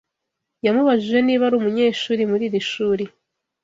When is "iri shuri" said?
2.49-3.03